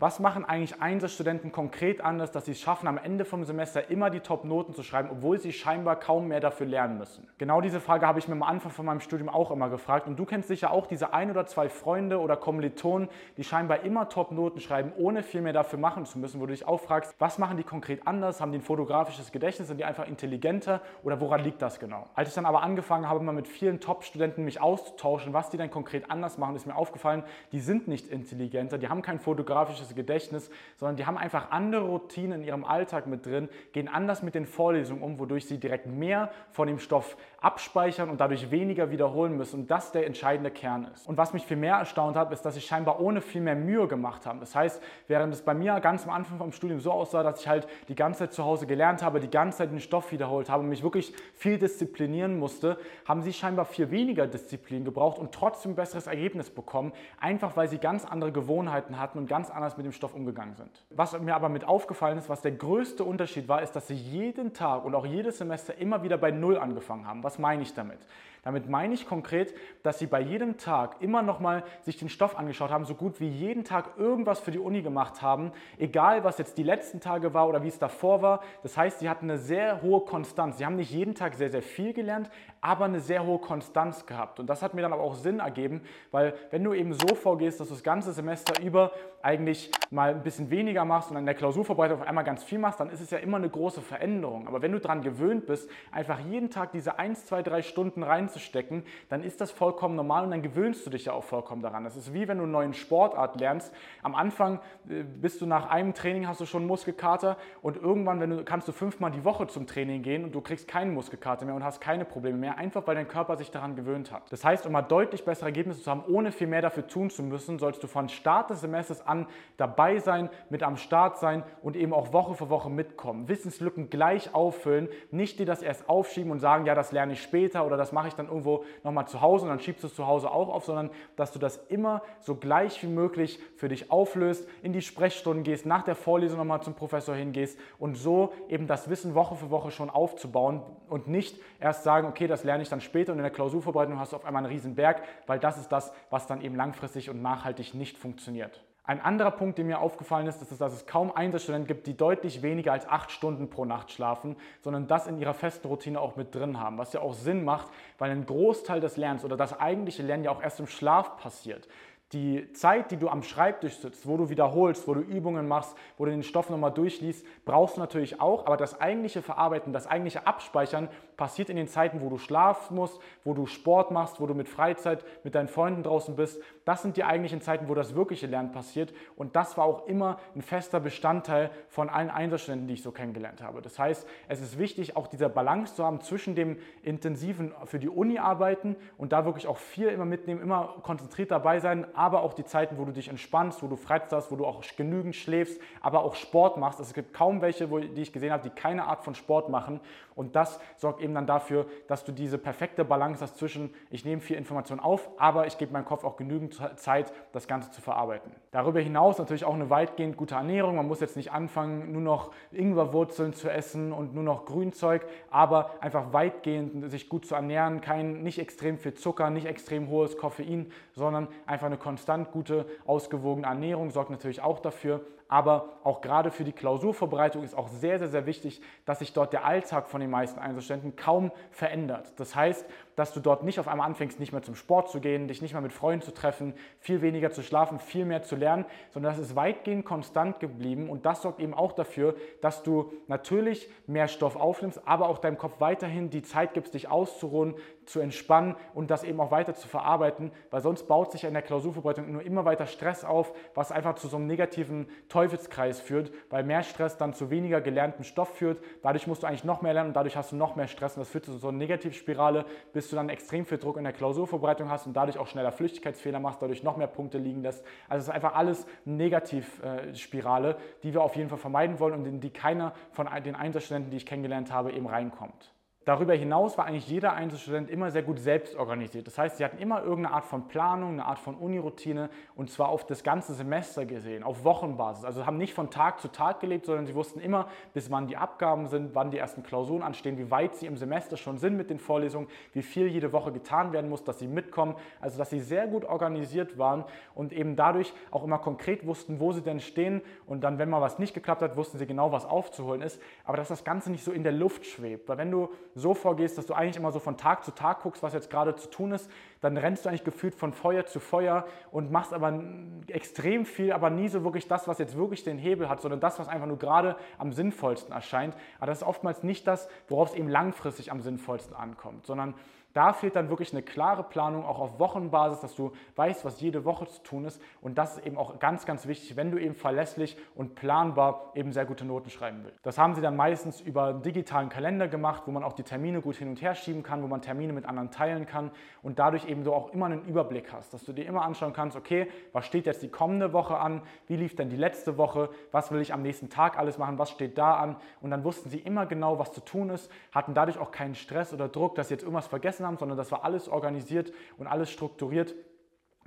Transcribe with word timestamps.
Was 0.00 0.20
machen 0.20 0.44
eigentlich 0.44 0.80
Einserstudenten 0.80 1.50
konkret 1.50 2.00
anders, 2.00 2.30
dass 2.30 2.44
sie 2.44 2.52
es 2.52 2.60
schaffen, 2.60 2.86
am 2.86 2.98
Ende 2.98 3.24
vom 3.24 3.42
Semester 3.42 3.90
immer 3.90 4.10
die 4.10 4.20
Top-Noten 4.20 4.72
zu 4.72 4.84
schreiben, 4.84 5.08
obwohl 5.10 5.40
sie 5.40 5.52
scheinbar 5.52 5.96
kaum 5.96 6.28
mehr 6.28 6.38
dafür 6.38 6.68
lernen 6.68 6.98
müssen? 6.98 7.26
Genau 7.36 7.60
diese 7.60 7.80
Frage 7.80 8.06
habe 8.06 8.20
ich 8.20 8.28
mir 8.28 8.34
am 8.34 8.44
Anfang 8.44 8.70
von 8.70 8.86
meinem 8.86 9.00
Studium 9.00 9.28
auch 9.28 9.50
immer 9.50 9.68
gefragt. 9.70 10.06
Und 10.06 10.16
du 10.16 10.24
kennst 10.24 10.46
sicher 10.46 10.70
auch 10.70 10.86
diese 10.86 11.12
ein 11.12 11.32
oder 11.32 11.46
zwei 11.46 11.68
Freunde 11.68 12.20
oder 12.20 12.36
Kommilitonen, 12.36 13.08
die 13.38 13.42
scheinbar 13.42 13.80
immer 13.80 14.08
Top-Noten 14.08 14.60
schreiben, 14.60 14.92
ohne 14.96 15.24
viel 15.24 15.40
mehr 15.40 15.52
dafür 15.52 15.80
machen 15.80 16.06
zu 16.06 16.20
müssen, 16.20 16.40
wo 16.40 16.46
du 16.46 16.52
dich 16.52 16.64
auch 16.64 16.78
fragst, 16.78 17.12
was 17.18 17.38
machen 17.38 17.56
die 17.56 17.64
konkret 17.64 18.06
anders? 18.06 18.40
Haben 18.40 18.52
die 18.52 18.58
ein 18.58 18.62
fotografisches 18.62 19.32
Gedächtnis? 19.32 19.66
Sind 19.66 19.78
die 19.78 19.84
einfach 19.84 20.06
intelligenter? 20.06 20.80
Oder 21.02 21.20
woran 21.20 21.42
liegt 21.42 21.60
das 21.60 21.80
genau? 21.80 22.06
Als 22.14 22.28
ich 22.28 22.36
dann 22.36 22.46
aber 22.46 22.62
angefangen 22.62 23.08
habe, 23.08 23.18
mal 23.24 23.32
mit 23.32 23.48
vielen 23.48 23.80
Top-Studenten 23.80 24.44
mich 24.44 24.60
auszutauschen, 24.60 25.32
was 25.32 25.50
die 25.50 25.56
dann 25.56 25.72
konkret 25.72 26.08
anders 26.08 26.38
machen, 26.38 26.54
ist 26.54 26.68
mir 26.68 26.76
aufgefallen, 26.76 27.24
die 27.50 27.58
sind 27.58 27.88
nicht 27.88 28.06
intelligenter, 28.06 28.78
die 28.78 28.88
haben 28.88 29.02
kein 29.02 29.18
fotografisches 29.18 29.87
fotografisches 29.88 29.94
Gedächtnis, 29.94 30.50
sondern 30.76 30.96
die 30.96 31.06
haben 31.06 31.18
einfach 31.18 31.50
andere 31.50 31.82
Routinen 31.82 32.42
in 32.42 32.46
ihrem 32.46 32.64
Alltag 32.64 33.06
mit 33.06 33.26
drin, 33.26 33.48
gehen 33.72 33.88
anders 33.88 34.22
mit 34.22 34.34
den 34.34 34.46
Vorlesungen 34.46 35.02
um, 35.02 35.18
wodurch 35.18 35.46
sie 35.46 35.58
direkt 35.58 35.86
mehr 35.86 36.30
von 36.50 36.68
dem 36.68 36.78
Stoff 36.78 37.16
abspeichern 37.40 38.10
und 38.10 38.20
dadurch 38.20 38.50
weniger 38.50 38.90
wiederholen 38.90 39.36
müssen 39.36 39.60
und 39.60 39.70
das 39.70 39.92
der 39.92 40.06
entscheidende 40.06 40.50
Kern 40.50 40.88
ist. 40.92 41.06
Und 41.06 41.16
was 41.16 41.32
mich 41.32 41.44
viel 41.44 41.56
mehr 41.56 41.76
erstaunt 41.76 42.16
hat, 42.16 42.32
ist, 42.32 42.42
dass 42.42 42.54
sie 42.54 42.60
scheinbar 42.60 43.00
ohne 43.00 43.20
viel 43.20 43.40
mehr 43.40 43.54
Mühe 43.54 43.86
gemacht 43.86 44.26
haben. 44.26 44.40
Das 44.40 44.54
heißt, 44.54 44.82
während 45.06 45.32
es 45.32 45.42
bei 45.42 45.54
mir 45.54 45.78
ganz 45.80 46.04
am 46.04 46.10
Anfang 46.10 46.38
vom 46.38 46.52
Studium 46.52 46.80
so 46.80 46.92
aussah, 46.92 47.22
dass 47.22 47.40
ich 47.40 47.48
halt 47.48 47.68
die 47.88 47.94
ganze 47.94 48.20
Zeit 48.20 48.32
zu 48.32 48.44
Hause 48.44 48.66
gelernt 48.66 49.02
habe, 49.02 49.20
die 49.20 49.30
ganze 49.30 49.58
Zeit 49.58 49.70
den 49.70 49.80
Stoff 49.80 50.10
wiederholt 50.12 50.50
habe 50.50 50.62
und 50.62 50.68
mich 50.68 50.82
wirklich 50.82 51.12
viel 51.34 51.58
disziplinieren 51.58 52.38
musste, 52.38 52.78
haben 53.04 53.22
sie 53.22 53.32
scheinbar 53.32 53.64
viel 53.64 53.90
weniger 53.90 54.26
Disziplin 54.26 54.84
gebraucht 54.84 55.18
und 55.18 55.32
trotzdem 55.32 55.72
ein 55.72 55.76
besseres 55.76 56.06
Ergebnis 56.06 56.50
bekommen, 56.50 56.92
einfach 57.20 57.56
weil 57.56 57.68
sie 57.68 57.78
ganz 57.78 58.04
andere 58.04 58.32
Gewohnheiten 58.32 58.98
hatten 58.98 59.18
und 59.18 59.28
ganz 59.28 59.50
anders 59.50 59.77
mit 59.78 59.86
dem 59.86 59.92
Stoff 59.92 60.14
umgegangen 60.14 60.54
sind. 60.54 60.84
Was 60.90 61.18
mir 61.18 61.34
aber 61.34 61.48
mit 61.48 61.64
aufgefallen 61.64 62.18
ist, 62.18 62.28
was 62.28 62.42
der 62.42 62.52
größte 62.52 63.02
Unterschied 63.04 63.48
war, 63.48 63.62
ist, 63.62 63.72
dass 63.72 63.88
sie 63.88 63.94
jeden 63.94 64.52
Tag 64.52 64.84
und 64.84 64.94
auch 64.94 65.06
jedes 65.06 65.38
Semester 65.38 65.78
immer 65.78 66.02
wieder 66.02 66.18
bei 66.18 66.30
Null 66.30 66.58
angefangen 66.58 67.06
haben. 67.06 67.24
Was 67.24 67.38
meine 67.38 67.62
ich 67.62 67.72
damit? 67.72 67.98
Damit 68.42 68.68
meine 68.68 68.94
ich 68.94 69.06
konkret, 69.06 69.54
dass 69.82 69.98
sie 69.98 70.06
bei 70.06 70.20
jedem 70.20 70.56
Tag 70.56 71.02
immer 71.02 71.22
nochmal 71.22 71.64
sich 71.82 71.96
den 71.96 72.08
Stoff 72.08 72.38
angeschaut 72.38 72.70
haben, 72.70 72.84
so 72.84 72.94
gut 72.94 73.20
wie 73.20 73.28
jeden 73.28 73.64
Tag 73.64 73.98
irgendwas 73.98 74.40
für 74.40 74.50
die 74.50 74.58
Uni 74.58 74.82
gemacht 74.82 75.22
haben, 75.22 75.52
egal 75.76 76.24
was 76.24 76.38
jetzt 76.38 76.56
die 76.56 76.62
letzten 76.62 77.00
Tage 77.00 77.34
war 77.34 77.48
oder 77.48 77.62
wie 77.62 77.68
es 77.68 77.78
davor 77.78 78.22
war. 78.22 78.40
Das 78.62 78.76
heißt, 78.76 79.00
sie 79.00 79.08
hatten 79.10 79.28
eine 79.28 79.38
sehr 79.38 79.82
hohe 79.82 80.00
Konstanz. 80.00 80.58
Sie 80.58 80.66
haben 80.66 80.76
nicht 80.76 80.90
jeden 80.90 81.14
Tag 81.14 81.34
sehr, 81.34 81.50
sehr 81.50 81.62
viel 81.62 81.92
gelernt, 81.92 82.30
aber 82.60 82.86
eine 82.86 83.00
sehr 83.00 83.26
hohe 83.26 83.38
Konstanz 83.38 84.06
gehabt. 84.06 84.40
Und 84.40 84.46
das 84.48 84.62
hat 84.62 84.74
mir 84.74 84.82
dann 84.82 84.92
aber 84.92 85.02
auch 85.02 85.14
Sinn 85.14 85.40
ergeben, 85.40 85.82
weil 86.10 86.34
wenn 86.50 86.64
du 86.64 86.72
eben 86.72 86.92
so 86.92 87.14
vorgehst, 87.14 87.60
dass 87.60 87.68
du 87.68 87.74
das 87.74 87.82
ganze 87.82 88.12
Semester 88.12 88.62
über 88.62 88.92
eigentlich 89.22 89.67
mal 89.90 90.10
ein 90.10 90.22
bisschen 90.22 90.50
weniger 90.50 90.84
machst 90.84 91.10
und 91.10 91.16
an 91.16 91.24
der 91.24 91.34
Klausurvorbereitung 91.34 92.00
auf 92.00 92.06
einmal 92.06 92.24
ganz 92.24 92.44
viel 92.44 92.58
machst, 92.58 92.80
dann 92.80 92.90
ist 92.90 93.00
es 93.00 93.10
ja 93.10 93.18
immer 93.18 93.38
eine 93.38 93.48
große 93.48 93.80
Veränderung. 93.80 94.46
Aber 94.46 94.62
wenn 94.62 94.72
du 94.72 94.80
daran 94.80 95.02
gewöhnt 95.02 95.46
bist, 95.46 95.70
einfach 95.90 96.20
jeden 96.20 96.50
Tag 96.50 96.72
diese 96.72 96.98
1, 96.98 97.26
2, 97.26 97.42
3 97.42 97.62
Stunden 97.62 98.02
reinzustecken, 98.02 98.84
dann 99.08 99.22
ist 99.22 99.40
das 99.40 99.50
vollkommen 99.50 99.96
normal 99.96 100.24
und 100.24 100.30
dann 100.30 100.42
gewöhnst 100.42 100.84
du 100.86 100.90
dich 100.90 101.06
ja 101.06 101.12
auch 101.12 101.24
vollkommen 101.24 101.62
daran. 101.62 101.84
Das 101.84 101.96
ist 101.96 102.12
wie 102.12 102.28
wenn 102.28 102.38
du 102.38 102.44
eine 102.44 102.52
neue 102.52 102.74
Sportart 102.74 103.40
lernst. 103.40 103.72
Am 104.02 104.14
Anfang 104.14 104.60
äh, 104.88 105.02
bist 105.02 105.40
du 105.40 105.46
nach 105.46 105.70
einem 105.70 105.94
Training 105.94 106.26
hast 106.26 106.40
du 106.40 106.46
schon 106.46 106.66
Muskelkater 106.66 107.36
und 107.62 107.76
irgendwann 107.76 108.20
wenn 108.20 108.30
du, 108.30 108.44
kannst 108.44 108.68
du 108.68 108.72
fünfmal 108.72 109.10
die 109.10 109.24
Woche 109.24 109.46
zum 109.46 109.66
Training 109.66 110.02
gehen 110.02 110.24
und 110.24 110.34
du 110.34 110.40
kriegst 110.40 110.68
keinen 110.68 110.94
Muskelkater 110.94 111.44
mehr 111.44 111.54
und 111.54 111.64
hast 111.64 111.80
keine 111.80 112.04
Probleme 112.04 112.38
mehr, 112.38 112.58
einfach 112.58 112.86
weil 112.86 112.94
dein 112.94 113.08
Körper 113.08 113.36
sich 113.36 113.50
daran 113.50 113.76
gewöhnt 113.76 114.12
hat. 114.12 114.30
Das 114.30 114.44
heißt, 114.44 114.66
um 114.66 114.72
mal 114.72 114.82
deutlich 114.82 115.24
bessere 115.24 115.46
Ergebnisse 115.46 115.82
zu 115.82 115.90
haben, 115.90 116.04
ohne 116.08 116.32
viel 116.32 116.46
mehr 116.46 116.62
dafür 116.62 116.86
tun 116.86 117.10
zu 117.10 117.22
müssen, 117.22 117.58
sollst 117.58 117.82
du 117.82 117.86
von 117.86 118.08
Start 118.08 118.50
des 118.50 118.60
Semesters 118.60 119.06
an 119.06 119.26
dabei 119.58 119.98
sein, 119.98 120.30
mit 120.48 120.62
am 120.62 120.76
Start 120.76 121.18
sein 121.18 121.42
und 121.62 121.76
eben 121.76 121.92
auch 121.92 122.12
Woche 122.12 122.34
für 122.34 122.48
Woche 122.48 122.70
mitkommen. 122.70 123.28
Wissenslücken 123.28 123.90
gleich 123.90 124.34
auffüllen, 124.34 124.88
nicht 125.10 125.38
dir 125.38 125.46
das 125.46 125.62
erst 125.62 125.88
aufschieben 125.88 126.30
und 126.30 126.38
sagen, 126.38 126.64
ja, 126.64 126.74
das 126.74 126.92
lerne 126.92 127.12
ich 127.12 127.22
später 127.22 127.66
oder 127.66 127.76
das 127.76 127.92
mache 127.92 128.08
ich 128.08 128.14
dann 128.14 128.28
irgendwo 128.28 128.64
nochmal 128.84 129.08
zu 129.08 129.20
Hause 129.20 129.44
und 129.44 129.50
dann 129.50 129.60
schiebst 129.60 129.82
du 129.82 129.88
es 129.88 129.94
zu 129.94 130.06
Hause 130.06 130.30
auch 130.30 130.48
auf, 130.48 130.64
sondern 130.64 130.90
dass 131.16 131.32
du 131.32 131.40
das 131.40 131.56
immer 131.68 132.02
so 132.20 132.36
gleich 132.36 132.82
wie 132.82 132.86
möglich 132.86 133.40
für 133.56 133.68
dich 133.68 133.90
auflöst, 133.90 134.48
in 134.62 134.72
die 134.72 134.80
Sprechstunden 134.80 135.42
gehst, 135.42 135.66
nach 135.66 135.82
der 135.82 135.96
Vorlesung 135.96 136.38
nochmal 136.38 136.62
zum 136.62 136.74
Professor 136.74 137.16
hingehst 137.16 137.58
und 137.80 137.96
so 137.96 138.32
eben 138.48 138.68
das 138.68 138.88
Wissen 138.88 139.16
Woche 139.16 139.34
für 139.34 139.50
Woche 139.50 139.72
schon 139.72 139.90
aufzubauen 139.90 140.62
und 140.88 141.08
nicht 141.08 141.36
erst 141.58 141.82
sagen, 141.82 142.06
okay, 142.06 142.28
das 142.28 142.44
lerne 142.44 142.62
ich 142.62 142.68
dann 142.68 142.80
später 142.80 143.10
und 143.10 143.18
in 143.18 143.24
der 143.24 143.32
Klausurvorbereitung 143.32 143.98
hast 143.98 144.12
du 144.12 144.16
auf 144.16 144.24
einmal 144.24 144.44
einen 144.44 144.52
riesen 144.52 144.76
Berg, 144.76 145.02
weil 145.26 145.40
das 145.40 145.58
ist 145.58 145.72
das, 145.72 145.92
was 146.10 146.28
dann 146.28 146.42
eben 146.42 146.54
langfristig 146.54 147.10
und 147.10 147.22
nachhaltig 147.22 147.74
nicht 147.74 147.98
funktioniert. 147.98 148.62
Ein 148.88 149.02
anderer 149.02 149.32
Punkt, 149.32 149.58
der 149.58 149.66
mir 149.66 149.80
aufgefallen 149.80 150.26
ist, 150.28 150.40
ist, 150.40 150.58
dass 150.62 150.72
es 150.72 150.86
kaum 150.86 151.12
Einzelstudenten 151.14 151.68
gibt, 151.68 151.86
die 151.86 151.94
deutlich 151.94 152.40
weniger 152.40 152.72
als 152.72 152.88
acht 152.88 153.10
Stunden 153.10 153.50
pro 153.50 153.66
Nacht 153.66 153.92
schlafen, 153.92 154.34
sondern 154.62 154.86
das 154.86 155.06
in 155.06 155.18
ihrer 155.18 155.34
festen 155.34 155.68
Routine 155.68 156.00
auch 156.00 156.16
mit 156.16 156.34
drin 156.34 156.58
haben. 156.58 156.78
Was 156.78 156.94
ja 156.94 157.00
auch 157.00 157.12
Sinn 157.12 157.44
macht, 157.44 157.68
weil 157.98 158.10
ein 158.10 158.24
Großteil 158.24 158.80
des 158.80 158.96
Lernens 158.96 159.26
oder 159.26 159.36
das 159.36 159.60
eigentliche 159.60 160.02
Lernen 160.02 160.24
ja 160.24 160.30
auch 160.30 160.42
erst 160.42 160.58
im 160.58 160.66
Schlaf 160.66 161.18
passiert. 161.18 161.68
Die 162.12 162.50
Zeit, 162.52 162.90
die 162.90 162.96
du 162.96 163.10
am 163.10 163.22
Schreibtisch 163.22 163.76
sitzt, 163.76 164.08
wo 164.08 164.16
du 164.16 164.30
wiederholst, 164.30 164.88
wo 164.88 164.94
du 164.94 165.00
Übungen 165.00 165.46
machst, 165.46 165.76
wo 165.98 166.06
du 166.06 166.10
den 166.10 166.22
Stoff 166.22 166.48
nochmal 166.48 166.72
durchliest, 166.72 167.26
brauchst 167.44 167.76
du 167.76 167.80
natürlich 167.80 168.22
auch. 168.22 168.46
Aber 168.46 168.56
das 168.56 168.80
eigentliche 168.80 169.20
Verarbeiten, 169.20 169.74
das 169.74 169.86
eigentliche 169.86 170.26
Abspeichern 170.26 170.88
passiert 171.18 171.50
in 171.50 171.56
den 171.56 171.68
Zeiten, 171.68 172.00
wo 172.00 172.08
du 172.08 172.16
schlafen 172.16 172.76
musst, 172.76 172.98
wo 173.24 173.34
du 173.34 173.44
Sport 173.44 173.90
machst, 173.90 174.20
wo 174.20 174.26
du 174.26 174.32
mit 174.32 174.48
Freizeit 174.48 175.04
mit 175.24 175.34
deinen 175.34 175.48
Freunden 175.48 175.82
draußen 175.82 176.16
bist. 176.16 176.40
Das 176.64 176.80
sind 176.80 176.96
die 176.96 177.04
eigentlichen 177.04 177.42
Zeiten, 177.42 177.68
wo 177.68 177.74
das 177.74 177.94
wirkliche 177.94 178.26
Lernen 178.26 178.52
passiert. 178.52 178.94
Und 179.16 179.36
das 179.36 179.58
war 179.58 179.66
auch 179.66 179.86
immer 179.86 180.18
ein 180.34 180.40
fester 180.40 180.80
Bestandteil 180.80 181.50
von 181.68 181.90
allen 181.90 182.08
Einserstudenten, 182.08 182.68
die 182.68 182.74
ich 182.74 182.82
so 182.82 182.92
kennengelernt 182.92 183.42
habe. 183.42 183.60
Das 183.60 183.78
heißt, 183.78 184.08
es 184.28 184.40
ist 184.40 184.58
wichtig, 184.58 184.96
auch 184.96 185.08
diese 185.08 185.28
Balance 185.28 185.74
zu 185.74 185.84
haben 185.84 186.00
zwischen 186.00 186.34
dem 186.34 186.58
intensiven 186.82 187.52
für 187.66 187.78
die 187.78 187.88
Uni 187.88 188.18
arbeiten 188.18 188.76
und 188.96 189.12
da 189.12 189.26
wirklich 189.26 189.46
auch 189.46 189.58
viel 189.58 189.88
immer 189.88 190.06
mitnehmen, 190.06 190.40
immer 190.40 190.76
konzentriert 190.82 191.30
dabei 191.30 191.60
sein 191.60 191.86
aber 191.98 192.22
auch 192.22 192.32
die 192.32 192.44
Zeiten, 192.44 192.78
wo 192.78 192.84
du 192.84 192.92
dich 192.92 193.08
entspannst, 193.08 193.60
wo 193.62 193.66
du 193.66 193.74
Freizeit 193.74 194.12
hast, 194.12 194.30
wo 194.30 194.36
du 194.36 194.46
auch 194.46 194.62
genügend 194.76 195.16
schläfst, 195.16 195.60
aber 195.80 196.04
auch 196.04 196.14
Sport 196.14 196.56
machst. 196.56 196.78
Es 196.78 196.94
gibt 196.94 197.12
kaum 197.12 197.40
welche, 197.40 197.66
die 197.66 198.00
ich 198.00 198.12
gesehen 198.12 198.32
habe, 198.32 198.48
die 198.48 198.54
keine 198.54 198.84
Art 198.84 199.02
von 199.02 199.16
Sport 199.16 199.48
machen. 199.48 199.80
Und 200.14 200.36
das 200.36 200.60
sorgt 200.76 201.00
eben 201.00 201.07
dann 201.14 201.26
dafür, 201.26 201.66
dass 201.86 202.04
du 202.04 202.12
diese 202.12 202.38
perfekte 202.38 202.84
Balance 202.84 203.22
hast 203.22 203.36
zwischen, 203.36 203.70
ich 203.90 204.04
nehme 204.04 204.20
viel 204.20 204.36
Information 204.36 204.80
auf, 204.80 205.08
aber 205.18 205.46
ich 205.46 205.58
gebe 205.58 205.72
meinem 205.72 205.84
Kopf 205.84 206.04
auch 206.04 206.16
genügend 206.16 206.60
Zeit, 206.76 207.12
das 207.32 207.46
Ganze 207.46 207.70
zu 207.70 207.80
verarbeiten. 207.80 208.32
Darüber 208.50 208.80
hinaus 208.80 209.18
natürlich 209.18 209.44
auch 209.44 209.54
eine 209.54 209.70
weitgehend 209.70 210.16
gute 210.16 210.34
Ernährung. 210.34 210.76
Man 210.76 210.86
muss 210.86 211.00
jetzt 211.00 211.16
nicht 211.16 211.32
anfangen, 211.32 211.92
nur 211.92 212.02
noch 212.02 212.32
Ingwerwurzeln 212.52 213.32
zu 213.32 213.50
essen 213.50 213.92
und 213.92 214.14
nur 214.14 214.24
noch 214.24 214.44
Grünzeug, 214.46 215.06
aber 215.30 215.70
einfach 215.80 216.12
weitgehend 216.12 216.90
sich 216.90 217.08
gut 217.08 217.26
zu 217.26 217.34
ernähren, 217.34 217.80
kein, 217.80 218.22
nicht 218.22 218.38
extrem 218.38 218.78
viel 218.78 218.94
Zucker, 218.94 219.30
nicht 219.30 219.46
extrem 219.46 219.88
hohes 219.88 220.16
Koffein, 220.16 220.72
sondern 220.92 221.28
einfach 221.46 221.66
eine 221.66 221.76
konstant 221.76 222.32
gute, 222.32 222.66
ausgewogene 222.86 223.46
Ernährung 223.46 223.90
sorgt 223.90 224.10
natürlich 224.10 224.42
auch 224.42 224.58
dafür, 224.60 225.00
aber 225.28 225.78
auch 225.84 226.00
gerade 226.00 226.30
für 226.30 226.44
die 226.44 226.52
Klausurvorbereitung 226.52 227.42
ist 227.42 227.54
auch 227.54 227.68
sehr, 227.68 227.98
sehr, 227.98 228.08
sehr 228.08 228.24
wichtig, 228.24 228.62
dass 228.86 229.00
sich 229.00 229.12
dort 229.12 229.34
der 229.34 229.44
Alltag 229.44 229.88
von 229.88 230.00
den 230.00 230.10
meisten 230.10 230.40
Einzelständen 230.40 230.96
kaum 230.98 231.32
verändert. 231.50 232.12
Das 232.16 232.34
heißt, 232.34 232.66
dass 232.98 233.12
du 233.12 233.20
dort 233.20 233.44
nicht 233.44 233.60
auf 233.60 233.68
einmal 233.68 233.86
anfängst, 233.86 234.18
nicht 234.18 234.32
mehr 234.32 234.42
zum 234.42 234.56
Sport 234.56 234.90
zu 234.90 235.00
gehen, 235.00 235.28
dich 235.28 235.40
nicht 235.40 235.52
mehr 235.52 235.62
mit 235.62 235.72
Freunden 235.72 236.04
zu 236.04 236.12
treffen, 236.12 236.52
viel 236.80 237.00
weniger 237.00 237.30
zu 237.30 237.42
schlafen, 237.42 237.78
viel 237.78 238.04
mehr 238.04 238.22
zu 238.22 238.34
lernen, 238.34 238.64
sondern 238.90 239.12
das 239.12 239.20
ist 239.20 239.36
weitgehend 239.36 239.84
konstant 239.84 240.40
geblieben 240.40 240.90
und 240.90 241.06
das 241.06 241.22
sorgt 241.22 241.38
eben 241.38 241.54
auch 241.54 241.72
dafür, 241.72 242.16
dass 242.42 242.64
du 242.64 242.92
natürlich 243.06 243.70
mehr 243.86 244.08
Stoff 244.08 244.34
aufnimmst, 244.34 244.86
aber 244.86 245.08
auch 245.08 245.18
deinem 245.18 245.38
Kopf 245.38 245.60
weiterhin 245.60 246.10
die 246.10 246.22
Zeit 246.22 246.54
gibst, 246.54 246.74
dich 246.74 246.90
auszuruhen, 246.90 247.54
zu 247.88 248.00
entspannen 248.00 248.54
und 248.74 248.90
das 248.90 249.02
eben 249.02 249.20
auch 249.20 249.30
weiter 249.30 249.54
zu 249.54 249.66
verarbeiten, 249.66 250.30
weil 250.50 250.60
sonst 250.60 250.88
baut 250.88 251.12
sich 251.12 251.24
in 251.24 251.32
der 251.32 251.42
Klausurvorbereitung 251.42 252.12
nur 252.12 252.22
immer 252.22 252.44
weiter 252.44 252.66
Stress 252.66 253.04
auf, 253.04 253.32
was 253.54 253.72
einfach 253.72 253.94
zu 253.94 254.08
so 254.08 254.16
einem 254.16 254.26
negativen 254.26 254.88
Teufelskreis 255.08 255.80
führt, 255.80 256.12
weil 256.30 256.44
mehr 256.44 256.62
Stress 256.62 256.96
dann 256.96 257.14
zu 257.14 257.30
weniger 257.30 257.60
gelerntem 257.60 258.04
Stoff 258.04 258.36
führt. 258.36 258.62
Dadurch 258.82 259.06
musst 259.06 259.22
du 259.22 259.26
eigentlich 259.26 259.44
noch 259.44 259.62
mehr 259.62 259.72
lernen 259.72 259.90
und 259.90 259.94
dadurch 259.94 260.16
hast 260.16 260.32
du 260.32 260.36
noch 260.36 260.56
mehr 260.56 260.66
Stress 260.66 260.87
und 260.96 261.00
das 261.00 261.10
führt 261.10 261.24
zu 261.24 261.36
so 261.36 261.48
einer 261.48 261.58
Negativspirale, 261.58 262.44
bis 262.72 262.88
du 262.90 262.96
dann 262.96 263.08
extrem 263.08 263.44
viel 263.46 263.58
Druck 263.58 263.76
in 263.76 263.84
der 263.84 263.92
Klausurvorbereitung 263.92 264.70
hast 264.70 264.86
und 264.86 264.94
dadurch 264.94 265.18
auch 265.18 265.26
schneller 265.26 265.52
Flüchtigkeitsfehler 265.52 266.20
machst, 266.20 266.40
dadurch 266.40 266.62
noch 266.62 266.76
mehr 266.76 266.86
Punkte 266.86 267.18
liegen 267.18 267.42
lässt. 267.42 267.64
Also 267.88 268.02
es 268.02 268.08
ist 268.08 268.14
einfach 268.14 268.34
alles 268.34 268.66
Negativspirale, 268.84 270.56
die 270.82 270.94
wir 270.94 271.02
auf 271.02 271.16
jeden 271.16 271.28
Fall 271.28 271.38
vermeiden 271.38 271.78
wollen 271.80 271.94
und 271.94 272.06
in 272.06 272.20
die 272.20 272.30
keiner 272.30 272.72
von 272.92 273.08
den 273.24 273.34
Einserstudenten, 273.34 273.90
die 273.90 273.96
ich 273.98 274.06
kennengelernt 274.06 274.52
habe, 274.52 274.72
eben 274.72 274.86
reinkommt. 274.86 275.52
Darüber 275.88 276.12
hinaus 276.12 276.58
war 276.58 276.66
eigentlich 276.66 276.86
jeder 276.86 277.14
Einzelstudent 277.14 277.70
immer 277.70 277.90
sehr 277.90 278.02
gut 278.02 278.18
selbst 278.18 278.54
organisiert. 278.56 279.06
Das 279.06 279.16
heißt, 279.16 279.38
sie 279.38 279.44
hatten 279.46 279.56
immer 279.56 279.82
irgendeine 279.82 280.14
Art 280.14 280.26
von 280.26 280.46
Planung, 280.46 280.92
eine 280.92 281.06
Art 281.06 281.18
von 281.18 281.34
Uniroutine 281.34 282.10
und 282.36 282.50
zwar 282.50 282.68
auf 282.68 282.84
das 282.84 283.02
ganze 283.02 283.32
Semester 283.32 283.86
gesehen, 283.86 284.22
auf 284.22 284.44
Wochenbasis. 284.44 285.06
Also 285.06 285.24
haben 285.24 285.38
nicht 285.38 285.54
von 285.54 285.70
Tag 285.70 285.98
zu 286.00 286.08
Tag 286.08 286.40
gelebt, 286.40 286.66
sondern 286.66 286.84
sie 286.84 286.94
wussten 286.94 287.20
immer, 287.20 287.48
bis 287.72 287.90
wann 287.90 288.06
die 288.06 288.18
Abgaben 288.18 288.66
sind, 288.66 288.94
wann 288.94 289.10
die 289.10 289.16
ersten 289.16 289.42
Klausuren 289.42 289.82
anstehen, 289.82 290.18
wie 290.18 290.30
weit 290.30 290.56
sie 290.56 290.66
im 290.66 290.76
Semester 290.76 291.16
schon 291.16 291.38
sind 291.38 291.56
mit 291.56 291.70
den 291.70 291.78
Vorlesungen, 291.78 292.28
wie 292.52 292.60
viel 292.60 292.88
jede 292.88 293.14
Woche 293.14 293.32
getan 293.32 293.72
werden 293.72 293.88
muss, 293.88 294.04
dass 294.04 294.18
sie 294.18 294.28
mitkommen. 294.28 294.74
Also 295.00 295.16
dass 295.16 295.30
sie 295.30 295.40
sehr 295.40 295.68
gut 295.68 295.86
organisiert 295.86 296.58
waren 296.58 296.84
und 297.14 297.32
eben 297.32 297.56
dadurch 297.56 297.94
auch 298.10 298.24
immer 298.24 298.36
konkret 298.36 298.86
wussten, 298.86 299.20
wo 299.20 299.32
sie 299.32 299.40
denn 299.40 299.58
stehen 299.58 300.02
und 300.26 300.44
dann, 300.44 300.58
wenn 300.58 300.68
mal 300.68 300.82
was 300.82 300.98
nicht 300.98 301.14
geklappt 301.14 301.40
hat, 301.40 301.56
wussten 301.56 301.78
sie 301.78 301.86
genau, 301.86 302.12
was 302.12 302.26
aufzuholen 302.26 302.82
ist. 302.82 303.00
Aber 303.24 303.38
dass 303.38 303.48
das 303.48 303.64
Ganze 303.64 303.90
nicht 303.90 304.04
so 304.04 304.12
in 304.12 304.22
der 304.22 304.32
Luft 304.32 304.66
schwebt. 304.66 305.08
Weil 305.08 305.16
wenn 305.16 305.30
du 305.30 305.48
so 305.78 305.94
vorgehst, 305.94 306.36
dass 306.36 306.46
du 306.46 306.54
eigentlich 306.54 306.76
immer 306.76 306.92
so 306.92 306.98
von 306.98 307.16
Tag 307.16 307.44
zu 307.44 307.52
Tag 307.52 307.82
guckst, 307.82 308.02
was 308.02 308.12
jetzt 308.12 308.30
gerade 308.30 308.56
zu 308.56 308.68
tun 308.68 308.92
ist, 308.92 309.10
dann 309.40 309.56
rennst 309.56 309.84
du 309.84 309.88
eigentlich 309.88 310.04
gefühlt 310.04 310.34
von 310.34 310.52
Feuer 310.52 310.86
zu 310.86 311.00
Feuer 311.00 311.46
und 311.70 311.90
machst 311.90 312.12
aber 312.12 312.42
extrem 312.88 313.46
viel, 313.46 313.72
aber 313.72 313.90
nie 313.90 314.08
so 314.08 314.24
wirklich 314.24 314.48
das, 314.48 314.68
was 314.68 314.78
jetzt 314.78 314.96
wirklich 314.96 315.22
den 315.22 315.38
Hebel 315.38 315.68
hat, 315.68 315.80
sondern 315.80 316.00
das, 316.00 316.18
was 316.18 316.28
einfach 316.28 316.46
nur 316.46 316.58
gerade 316.58 316.96
am 317.18 317.32
sinnvollsten 317.32 317.92
erscheint. 317.92 318.34
Aber 318.58 318.66
das 318.66 318.78
ist 318.78 318.86
oftmals 318.86 319.22
nicht 319.22 319.46
das, 319.46 319.68
worauf 319.88 320.10
es 320.10 320.14
eben 320.14 320.28
langfristig 320.28 320.90
am 320.90 321.00
sinnvollsten 321.00 321.54
ankommt, 321.54 322.06
sondern 322.06 322.34
da 322.78 322.92
fehlt 322.92 323.16
dann 323.16 323.28
wirklich 323.28 323.52
eine 323.52 323.62
klare 323.62 324.04
Planung, 324.04 324.44
auch 324.44 324.60
auf 324.60 324.78
Wochenbasis, 324.78 325.40
dass 325.40 325.56
du 325.56 325.72
weißt, 325.96 326.24
was 326.24 326.40
jede 326.40 326.64
Woche 326.64 326.86
zu 326.86 327.02
tun 327.02 327.24
ist. 327.24 327.42
Und 327.60 327.76
das 327.76 327.96
ist 327.96 328.06
eben 328.06 328.16
auch 328.16 328.38
ganz, 328.38 328.66
ganz 328.66 328.86
wichtig, 328.86 329.16
wenn 329.16 329.32
du 329.32 329.38
eben 329.38 329.56
verlässlich 329.56 330.16
und 330.36 330.54
planbar 330.54 331.32
eben 331.34 331.52
sehr 331.52 331.64
gute 331.64 331.84
Noten 331.84 332.08
schreiben 332.08 332.44
willst. 332.44 332.64
Das 332.64 332.78
haben 332.78 332.94
sie 332.94 333.00
dann 333.00 333.16
meistens 333.16 333.60
über 333.60 333.86
einen 333.86 334.02
digitalen 334.02 334.48
Kalender 334.48 334.86
gemacht, 334.86 335.24
wo 335.26 335.32
man 335.32 335.42
auch 335.42 335.54
die 335.54 335.64
Termine 335.64 336.00
gut 336.00 336.14
hin 336.14 336.28
und 336.28 336.40
her 336.40 336.54
schieben 336.54 336.84
kann, 336.84 337.02
wo 337.02 337.08
man 337.08 337.20
Termine 337.20 337.52
mit 337.52 337.66
anderen 337.66 337.90
teilen 337.90 338.26
kann 338.26 338.52
und 338.84 339.00
dadurch 339.00 339.28
eben 339.28 339.42
so 339.42 339.54
auch 339.54 339.72
immer 339.72 339.86
einen 339.86 340.04
Überblick 340.04 340.52
hast, 340.52 340.72
dass 340.72 340.84
du 340.84 340.92
dir 340.92 341.04
immer 341.04 341.22
anschauen 341.22 341.52
kannst, 341.52 341.76
okay, 341.76 342.06
was 342.32 342.46
steht 342.46 342.64
jetzt 342.64 342.84
die 342.84 342.90
kommende 342.90 343.32
Woche 343.32 343.58
an, 343.58 343.82
wie 344.06 344.14
lief 344.14 344.36
denn 344.36 344.50
die 344.50 344.56
letzte 344.56 344.96
Woche, 344.96 345.30
was 345.50 345.72
will 345.72 345.80
ich 345.80 345.92
am 345.92 346.02
nächsten 346.02 346.30
Tag 346.30 346.56
alles 346.56 346.78
machen, 346.78 346.96
was 346.96 347.10
steht 347.10 347.38
da 347.38 347.56
an. 347.56 347.74
Und 348.00 348.12
dann 348.12 348.22
wussten 348.22 348.50
sie 348.50 348.60
immer 348.60 348.86
genau, 348.86 349.18
was 349.18 349.32
zu 349.32 349.40
tun 349.40 349.70
ist, 349.70 349.90
hatten 350.12 350.32
dadurch 350.32 350.58
auch 350.58 350.70
keinen 350.70 350.94
Stress 350.94 351.34
oder 351.34 351.48
Druck, 351.48 351.74
dass 351.74 351.88
sie 351.88 351.94
jetzt 351.94 352.04
irgendwas 352.04 352.28
vergessen 352.28 352.67
haben 352.67 352.67
haben, 352.68 352.78
sondern 352.78 352.96
das 352.96 353.10
war 353.10 353.24
alles 353.24 353.48
organisiert 353.48 354.12
und 354.36 354.46
alles 354.46 354.70
strukturiert. 354.70 355.34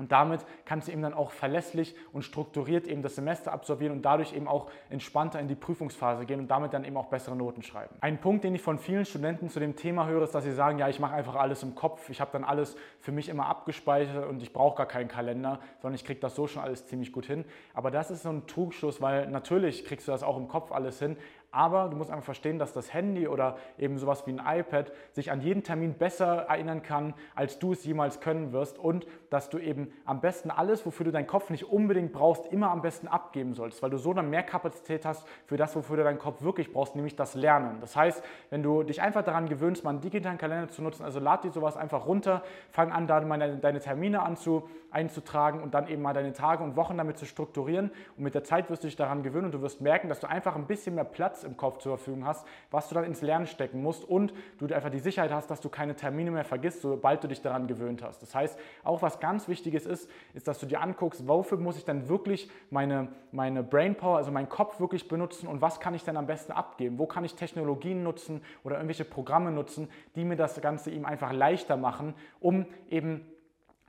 Und 0.01 0.11
damit 0.11 0.43
kannst 0.65 0.87
du 0.87 0.93
eben 0.93 1.03
dann 1.03 1.13
auch 1.13 1.29
verlässlich 1.29 1.95
und 2.11 2.23
strukturiert 2.23 2.87
eben 2.87 3.03
das 3.03 3.15
Semester 3.15 3.51
absolvieren 3.51 3.93
und 3.93 4.01
dadurch 4.01 4.33
eben 4.33 4.47
auch 4.47 4.71
entspannter 4.89 5.39
in 5.39 5.47
die 5.47 5.53
Prüfungsphase 5.53 6.25
gehen 6.25 6.39
und 6.39 6.47
damit 6.47 6.73
dann 6.73 6.85
eben 6.85 6.97
auch 6.97 7.05
bessere 7.05 7.35
Noten 7.35 7.61
schreiben. 7.61 7.95
Ein 8.01 8.19
Punkt, 8.19 8.43
den 8.43 8.55
ich 8.55 8.63
von 8.63 8.79
vielen 8.79 9.05
Studenten 9.05 9.49
zu 9.49 9.59
dem 9.59 9.75
Thema 9.75 10.07
höre, 10.07 10.23
ist, 10.23 10.33
dass 10.33 10.43
sie 10.43 10.53
sagen, 10.53 10.79
ja, 10.79 10.89
ich 10.89 10.99
mache 10.99 11.13
einfach 11.13 11.35
alles 11.35 11.61
im 11.61 11.75
Kopf, 11.75 12.09
ich 12.09 12.19
habe 12.19 12.31
dann 12.31 12.43
alles 12.43 12.75
für 12.99 13.11
mich 13.11 13.29
immer 13.29 13.45
abgespeichert 13.45 14.27
und 14.27 14.41
ich 14.41 14.53
brauche 14.53 14.77
gar 14.77 14.87
keinen 14.87 15.07
Kalender, 15.07 15.59
sondern 15.81 15.93
ich 15.93 16.03
kriege 16.03 16.19
das 16.19 16.33
so 16.33 16.47
schon 16.47 16.63
alles 16.63 16.87
ziemlich 16.87 17.11
gut 17.11 17.27
hin. 17.27 17.45
Aber 17.75 17.91
das 17.91 18.09
ist 18.09 18.23
so 18.23 18.29
ein 18.29 18.47
Trugschluss, 18.47 19.01
weil 19.01 19.27
natürlich 19.27 19.85
kriegst 19.85 20.07
du 20.07 20.11
das 20.11 20.23
auch 20.23 20.37
im 20.37 20.47
Kopf 20.47 20.71
alles 20.71 20.97
hin, 20.97 21.15
aber 21.51 21.89
du 21.89 21.97
musst 21.97 22.09
einfach 22.09 22.25
verstehen, 22.25 22.59
dass 22.59 22.73
das 22.73 22.93
Handy 22.93 23.27
oder 23.27 23.57
eben 23.77 23.97
sowas 23.97 24.25
wie 24.25 24.31
ein 24.31 24.59
iPad 24.59 24.91
sich 25.11 25.31
an 25.31 25.41
jeden 25.41 25.63
Termin 25.63 25.93
besser 25.93 26.45
erinnern 26.47 26.81
kann, 26.81 27.13
als 27.35 27.59
du 27.59 27.73
es 27.73 27.83
jemals 27.83 28.21
können 28.21 28.53
wirst. 28.53 28.79
Und 28.79 29.05
dass 29.29 29.49
du 29.49 29.57
eben 29.57 29.91
am 30.05 30.21
besten 30.21 30.51
alles, 30.51 30.85
wofür 30.85 31.05
du 31.05 31.11
deinen 31.11 31.27
Kopf 31.27 31.49
nicht 31.49 31.65
unbedingt 31.65 32.13
brauchst, 32.13 32.45
immer 32.47 32.71
am 32.71 32.81
besten 32.81 33.07
abgeben 33.07 33.53
solltest, 33.53 33.81
weil 33.83 33.89
du 33.89 33.97
so 33.97 34.13
dann 34.13 34.29
mehr 34.29 34.43
Kapazität 34.43 35.05
hast 35.05 35.27
für 35.45 35.57
das, 35.57 35.75
wofür 35.75 35.97
du 35.97 36.03
deinen 36.03 36.19
Kopf 36.19 36.41
wirklich 36.41 36.71
brauchst, 36.71 36.95
nämlich 36.95 37.15
das 37.15 37.35
Lernen. 37.35 37.79
Das 37.81 37.95
heißt, 37.95 38.23
wenn 38.49 38.63
du 38.63 38.83
dich 38.83 39.01
einfach 39.01 39.23
daran 39.23 39.47
gewöhnst, 39.47 39.83
mal 39.83 39.91
einen 39.91 40.01
digitalen 40.01 40.37
Kalender 40.37 40.69
zu 40.69 40.81
nutzen, 40.81 41.03
also 41.03 41.19
lad 41.19 41.43
dir 41.43 41.51
sowas 41.51 41.77
einfach 41.77 42.05
runter, 42.05 42.43
fang 42.71 42.91
an, 42.91 43.07
da 43.07 43.21
mal 43.21 43.57
deine 43.57 43.79
Termine 43.79 44.23
anzu, 44.23 44.69
einzutragen 44.91 45.61
und 45.61 45.73
dann 45.73 45.87
eben 45.87 46.01
mal 46.01 46.13
deine 46.13 46.33
Tage 46.33 46.63
und 46.63 46.75
Wochen 46.75 46.97
damit 46.97 47.17
zu 47.17 47.25
strukturieren. 47.25 47.91
Und 48.17 48.23
mit 48.23 48.35
der 48.35 48.43
Zeit 48.43 48.69
wirst 48.69 48.83
du 48.83 48.87
dich 48.87 48.95
daran 48.95 49.23
gewöhnen 49.23 49.45
und 49.45 49.53
du 49.53 49.61
wirst 49.61 49.81
merken, 49.81 50.09
dass 50.09 50.19
du 50.19 50.29
einfach 50.29 50.55
ein 50.55 50.67
bisschen 50.67 50.95
mehr 50.95 51.03
Platz 51.05 51.40
im 51.43 51.57
Kopf 51.57 51.79
zur 51.79 51.97
Verfügung 51.97 52.25
hast, 52.25 52.45
was 52.69 52.89
du 52.89 52.95
dann 52.95 53.03
ins 53.03 53.21
Lernen 53.21 53.47
stecken 53.47 53.81
musst 53.81 54.03
und 54.03 54.33
du 54.59 54.73
einfach 54.73 54.89
die 54.89 54.99
Sicherheit 54.99 55.31
hast, 55.31 55.49
dass 55.49 55.61
du 55.61 55.69
keine 55.69 55.95
Termine 55.95 56.31
mehr 56.31 56.45
vergisst, 56.45 56.81
sobald 56.81 57.23
du 57.23 57.27
dich 57.27 57.41
daran 57.41 57.67
gewöhnt 57.67 58.03
hast. 58.03 58.21
Das 58.21 58.33
heißt, 58.33 58.57
auch 58.83 59.01
was 59.01 59.19
ganz 59.19 59.47
Wichtiges 59.47 59.85
ist, 59.85 60.09
ist, 60.33 60.47
dass 60.47 60.59
du 60.59 60.65
dir 60.65 60.81
anguckst, 60.81 61.27
wofür 61.27 61.57
muss 61.57 61.77
ich 61.77 61.85
dann 61.85 62.09
wirklich 62.09 62.49
meine, 62.69 63.09
meine 63.31 63.63
Brainpower, 63.63 64.17
also 64.17 64.31
meinen 64.31 64.49
Kopf 64.49 64.79
wirklich 64.79 65.07
benutzen 65.07 65.47
und 65.47 65.61
was 65.61 65.79
kann 65.79 65.93
ich 65.93 66.03
dann 66.03 66.17
am 66.17 66.27
besten 66.27 66.51
abgeben? 66.51 66.99
Wo 66.99 67.05
kann 67.05 67.23
ich 67.23 67.35
Technologien 67.35 68.03
nutzen 68.03 68.41
oder 68.63 68.75
irgendwelche 68.75 69.05
Programme 69.05 69.51
nutzen, 69.51 69.89
die 70.15 70.25
mir 70.25 70.35
das 70.35 70.59
Ganze 70.61 70.91
eben 70.91 71.05
einfach 71.05 71.33
leichter 71.33 71.77
machen, 71.77 72.13
um 72.39 72.65
eben 72.89 73.25